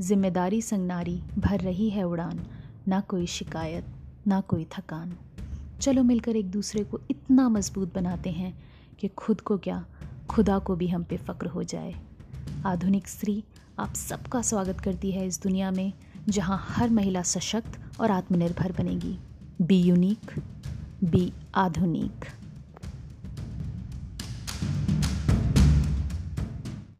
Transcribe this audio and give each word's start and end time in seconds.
ज़िम्मेदारी 0.00 0.62
संगनारी 0.62 1.22
भर 1.38 1.60
रही 1.60 1.90
है 1.90 2.04
उड़ान। 2.04 2.40
ना 2.88 3.00
कोई 3.00 3.26
शिकायत, 3.26 3.84
ना 4.26 4.40
कोई 4.40 4.64
थकान। 4.64 5.16
चलो 5.80 6.02
मिलकर 6.02 6.36
एक 6.36 6.50
दूसरे 6.50 6.84
को 6.84 7.00
इतना 7.10 7.48
मज़बूत 7.48 7.94
बनाते 7.94 8.30
हैं 8.30 8.52
कि 9.00 9.08
खुद 9.08 9.40
को 9.40 9.58
क्या, 9.58 9.84
खुदा 10.30 10.58
को 10.58 10.76
भी 10.76 10.88
हम 10.88 11.04
पे 11.04 11.16
फ़क्र 11.16 11.46
हो 11.46 11.62
जाए। 11.62 11.94
आधुनिक 12.66 13.08
स्त्री 13.08 13.44
आप 13.78 13.94
सबका 13.94 14.42
स्वागत 14.42 14.80
करती 14.80 15.10
है 15.10 15.26
इस 15.26 15.42
दुनिया 15.42 15.70
में, 15.70 15.92
जहाँ 16.28 16.64
हर 16.68 16.90
महिला 16.90 17.22
सशक्त 17.22 18.00
और 18.00 18.10
आत्मनिर्भर 18.10 18.72
बनेगी। 18.72 19.18
बी 19.62 19.80
यूनिक, 19.82 20.38
बी 21.04 21.32
आधुनिक। 21.54 22.39